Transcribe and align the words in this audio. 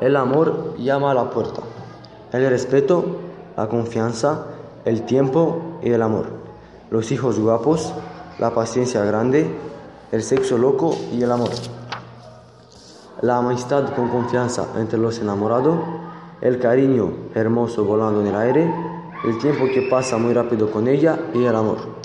El 0.00 0.16
amor 0.16 0.76
llama 0.78 1.10
a 1.10 1.14
la 1.14 1.28
puerta. 1.28 1.60
El 2.32 2.48
respeto, 2.48 3.04
la 3.56 3.68
confianza, 3.68 4.46
el 4.86 5.02
tiempo 5.02 5.78
y 5.82 5.90
el 5.90 6.00
amor. 6.00 6.26
Los 6.90 7.12
hijos 7.12 7.38
guapos, 7.38 7.92
la 8.38 8.54
paciencia 8.54 9.04
grande, 9.04 9.46
el 10.10 10.22
sexo 10.22 10.56
loco 10.56 10.96
y 11.12 11.22
el 11.22 11.30
amor. 11.30 11.50
La 13.20 13.36
amistad 13.36 13.94
con 13.94 14.08
confianza 14.08 14.68
entre 14.78 14.98
los 14.98 15.18
enamorados, 15.18 15.78
el 16.40 16.58
cariño 16.58 17.12
hermoso 17.34 17.84
volando 17.84 18.22
en 18.22 18.28
el 18.28 18.36
aire, 18.36 18.74
el 19.26 19.38
tiempo 19.38 19.66
que 19.66 19.82
pasa 19.90 20.16
muy 20.16 20.32
rápido 20.32 20.70
con 20.70 20.88
ella 20.88 21.18
y 21.34 21.44
el 21.44 21.54
amor. 21.54 21.99